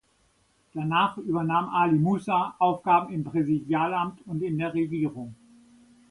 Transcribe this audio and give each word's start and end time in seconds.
Danach 0.73 1.17
übernahm 1.17 1.69
Ali 1.69 1.99
Moussa 1.99 2.55
Aufgaben 2.57 3.13
im 3.13 3.23
Präsidialamt 3.23 4.25
und 4.25 4.41
in 4.41 4.57
der 4.57 4.73
Regierung. 4.73 5.35